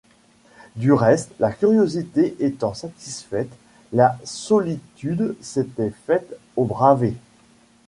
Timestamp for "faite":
6.07-6.35